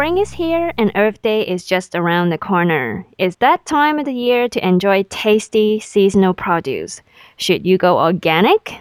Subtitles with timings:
[0.00, 3.04] Spring is here and Earth Day is just around the corner.
[3.18, 7.02] It's that time of the year to enjoy tasty seasonal produce.
[7.36, 8.76] Should you go organic?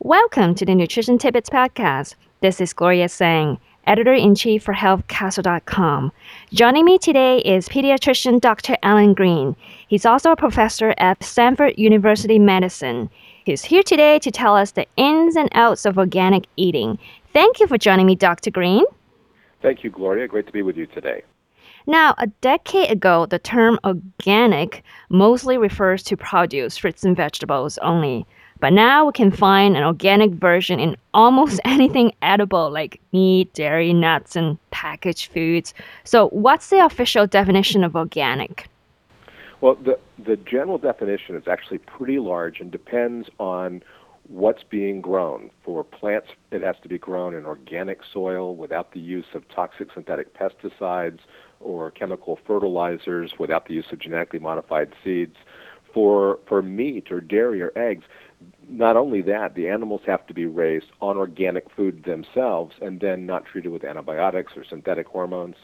[0.00, 2.14] Welcome to the Nutrition Tidbits Podcast.
[2.42, 6.12] This is Gloria Tsang, editor in chief for HealthCastle.com.
[6.52, 8.76] Joining me today is pediatrician Dr.
[8.82, 9.56] Alan Greene.
[9.88, 13.08] He's also a professor at Stanford University Medicine.
[13.46, 16.98] He's here today to tell us the ins and outs of organic eating.
[17.32, 18.50] Thank you for joining me, Dr.
[18.50, 18.84] Greene.
[19.62, 20.26] Thank you, Gloria.
[20.26, 21.22] Great to be with you today.
[21.86, 28.26] Now, a decade ago, the term organic mostly refers to produce, fruits, and vegetables only.
[28.60, 33.92] But now we can find an organic version in almost anything edible like meat, dairy,
[33.92, 35.72] nuts, and packaged foods.
[36.04, 38.68] So, what's the official definition of organic?
[39.62, 43.82] Well, the, the general definition is actually pretty large and depends on
[44.30, 45.50] what's being grown.
[45.64, 49.88] For plants, it has to be grown in organic soil without the use of toxic
[49.92, 51.18] synthetic pesticides
[51.58, 55.36] or chemical fertilizers, without the use of genetically modified seeds.
[55.92, 58.04] For, for meat or dairy or eggs,
[58.68, 63.26] not only that, the animals have to be raised on organic food themselves and then
[63.26, 65.56] not treated with antibiotics or synthetic hormones.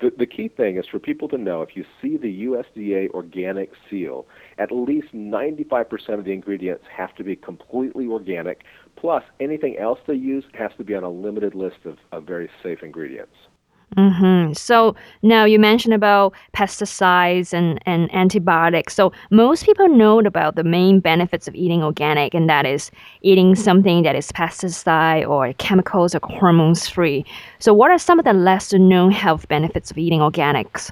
[0.00, 3.72] The, the key thing is for people to know if you see the USDA organic
[3.90, 4.26] seal,
[4.58, 8.62] at least 95% of the ingredients have to be completely organic,
[8.96, 12.48] plus anything else they use has to be on a limited list of, of very
[12.62, 13.34] safe ingredients.
[13.96, 14.52] Mm-hmm.
[14.52, 18.94] So now you mentioned about pesticides and, and antibiotics.
[18.94, 22.90] So most people know about the main benefits of eating organic, and that is
[23.22, 27.24] eating something that is pesticide or chemicals or hormones free.
[27.60, 30.90] So what are some of the lesser known health benefits of eating organics?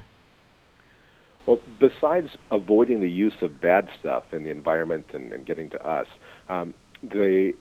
[1.44, 5.86] Well, besides avoiding the use of bad stuff in the environment and, and getting to
[5.86, 6.08] us,
[6.48, 7.52] um, the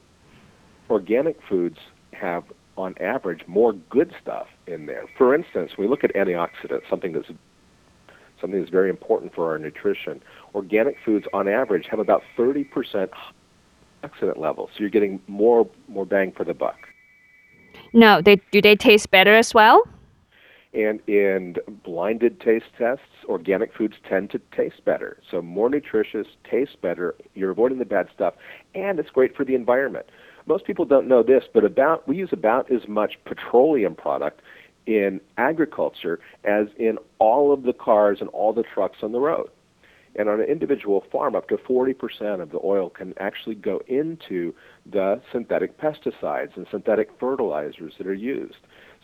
[0.89, 1.77] organic foods
[2.13, 2.45] have
[2.77, 5.05] on average, more good stuff in there.
[5.17, 7.27] For instance, we look at antioxidants, something that's
[8.41, 10.21] something that's very important for our nutrition.
[10.53, 13.09] Organic foods, on average, have about 30%
[14.03, 16.77] antioxidant levels, so you're getting more more bang for the buck.
[17.93, 19.83] No, they do they taste better as well?
[20.73, 25.21] And in blinded taste tests, organic foods tend to taste better.
[25.31, 27.15] So more nutritious, taste better.
[27.33, 28.33] You're avoiding the bad stuff,
[28.73, 30.07] and it's great for the environment
[30.45, 34.41] most people don't know this, but about we use about as much petroleum product
[34.85, 39.49] in agriculture as in all of the cars and all the trucks on the road.
[40.17, 44.53] And on an individual farm, up to 40% of the oil can actually go into
[44.89, 48.59] the synthetic pesticides and synthetic fertilizers that are used.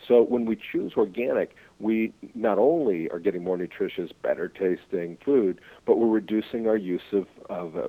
[0.08, 5.60] So when we choose organic, we not only are getting more nutritious, better tasting food,
[5.86, 7.88] but we're reducing our use of, of uh,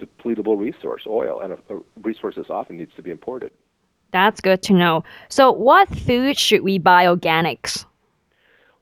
[0.00, 3.50] depletable resource, oil, and a, a resource that often needs to be imported.
[4.12, 5.04] That's good to know.
[5.28, 7.84] So, what food should we buy organics?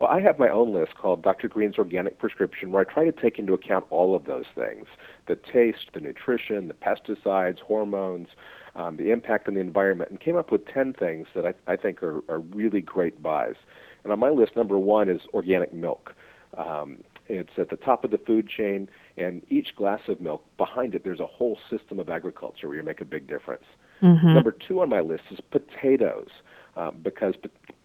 [0.00, 1.48] Well, I have my own list called Dr.
[1.48, 4.86] Greene's Organic Prescription, where I try to take into account all of those things
[5.26, 8.28] the taste, the nutrition, the pesticides, hormones,
[8.76, 11.76] um, the impact on the environment, and came up with 10 things that I, I
[11.76, 13.54] think are, are really great buys.
[14.02, 16.14] And on my list, number one is organic milk.
[16.56, 16.98] Um,
[17.28, 21.04] it's at the top of the food chain, and each glass of milk, behind it,
[21.04, 23.64] there's a whole system of agriculture where you make a big difference.
[24.02, 24.34] Mm-hmm.
[24.34, 26.28] Number two on my list is potatoes,
[26.76, 27.34] um, because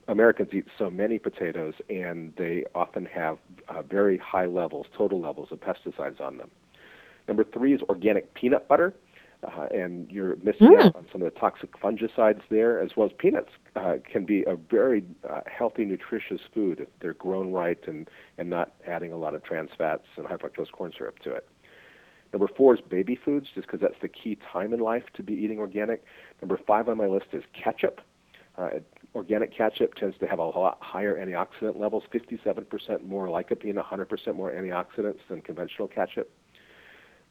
[0.08, 3.38] Americans eat so many potatoes, and they often have
[3.70, 6.50] uh, very high levels, total levels of pesticides on them.
[7.28, 8.94] Number three is organic peanut butter
[9.44, 10.86] uh, and you're missing mm.
[10.86, 14.44] out on some of the toxic fungicides there, as well as peanuts uh, can be
[14.44, 19.18] a very uh, healthy, nutritious food if they're grown right and, and not adding a
[19.18, 21.48] lot of trans fats and high fructose corn syrup to it.
[22.34, 25.34] Number four is baby foods, just because that's the key time in life to be
[25.34, 26.04] eating organic.
[26.42, 28.02] Number five on my list is ketchup.
[28.58, 28.70] Uh,
[29.16, 34.52] organic ketchup tends to have a lot higher antioxidant levels, 57% more lycopene, 100% more
[34.52, 36.30] antioxidants than conventional ketchup.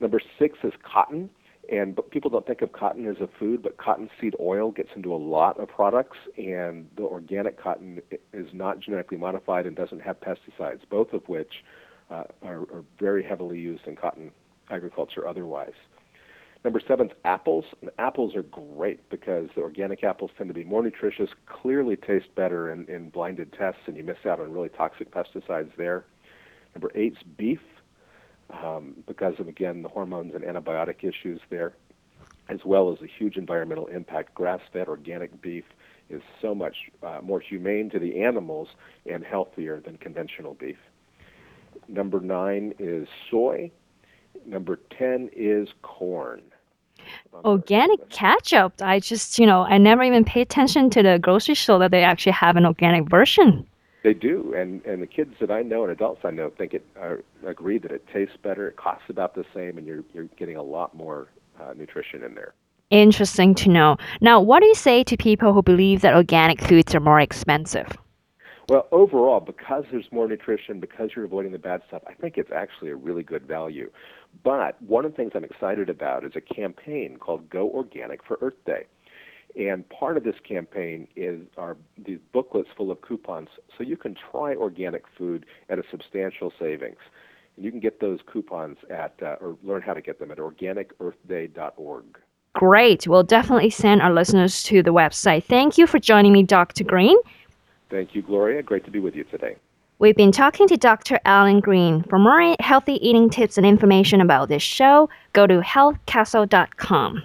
[0.00, 1.28] Number six is cotton.
[1.70, 5.12] And but people don't think of cotton as a food, but cottonseed oil gets into
[5.12, 8.00] a lot of products, and the organic cotton
[8.32, 11.64] is not genetically modified and doesn't have pesticides, both of which
[12.10, 14.30] uh, are, are very heavily used in cotton
[14.70, 15.74] agriculture otherwise.
[16.64, 17.64] Number seven is apples.
[17.80, 22.34] And apples are great because the organic apples tend to be more nutritious, clearly taste
[22.34, 26.04] better in, in blinded tests, and you miss out on really toxic pesticides there.
[26.74, 27.60] Number eight is beef
[28.50, 31.74] um, because of, again, the hormones and antibiotic issues there,
[32.48, 34.34] as well as the huge environmental impact.
[34.34, 35.64] Grass fed organic beef
[36.10, 38.68] is so much uh, more humane to the animals
[39.10, 40.78] and healthier than conventional beef.
[41.86, 43.70] Number nine is soy.
[44.46, 46.42] Number 10 is corn.
[47.44, 48.74] Organic ketchup.
[48.80, 52.02] I just, you know, I never even pay attention to the grocery store that they
[52.02, 53.66] actually have an organic version.
[54.04, 56.86] They do, and and the kids that I know and adults I know think it
[57.00, 60.56] uh, agree that it tastes better, it costs about the same, and you're you're getting
[60.56, 61.28] a lot more
[61.60, 62.54] uh, nutrition in there.
[62.90, 63.96] Interesting to know.
[64.20, 67.86] Now, what do you say to people who believe that organic foods are more expensive?
[68.68, 72.52] Well, overall, because there's more nutrition, because you're avoiding the bad stuff, I think it's
[72.52, 73.90] actually a really good value.
[74.44, 78.38] But one of the things I'm excited about is a campaign called Go Organic for
[78.42, 78.84] Earth Day.
[79.56, 84.14] And part of this campaign is are these booklets full of coupons so you can
[84.30, 86.98] try organic food at a substantial savings.
[87.56, 90.38] And you can get those coupons at uh, or learn how to get them at
[90.38, 92.04] organicearthday.org.
[92.54, 93.06] Great.
[93.06, 95.44] We'll definitely send our listeners to the website.
[95.44, 96.84] Thank you for joining me, Dr.
[96.84, 97.18] Greene.
[97.90, 98.62] Thank you, Gloria.
[98.62, 99.56] Great to be with you today.
[100.00, 101.18] We've been talking to Dr.
[101.24, 102.04] Alan Greene.
[102.04, 107.22] For more healthy eating tips and information about this show, go to healthcastle.com.